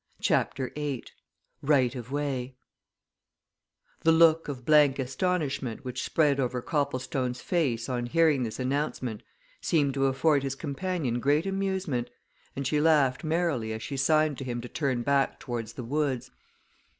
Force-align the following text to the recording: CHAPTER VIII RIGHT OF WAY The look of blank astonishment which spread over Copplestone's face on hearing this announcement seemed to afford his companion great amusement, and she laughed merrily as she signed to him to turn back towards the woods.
CHAPTER 0.19 0.71
VIII 0.75 1.03
RIGHT 1.61 1.93
OF 1.93 2.11
WAY 2.11 2.55
The 4.01 4.11
look 4.11 4.47
of 4.47 4.65
blank 4.65 4.97
astonishment 4.97 5.85
which 5.85 6.01
spread 6.01 6.39
over 6.39 6.59
Copplestone's 6.59 7.39
face 7.39 7.87
on 7.87 8.07
hearing 8.07 8.41
this 8.41 8.59
announcement 8.59 9.21
seemed 9.61 9.93
to 9.93 10.07
afford 10.07 10.41
his 10.41 10.55
companion 10.55 11.19
great 11.19 11.45
amusement, 11.45 12.09
and 12.55 12.65
she 12.65 12.81
laughed 12.81 13.23
merrily 13.23 13.73
as 13.73 13.83
she 13.83 13.95
signed 13.95 14.39
to 14.39 14.43
him 14.43 14.59
to 14.61 14.67
turn 14.67 15.03
back 15.03 15.39
towards 15.39 15.73
the 15.73 15.83
woods. 15.83 16.31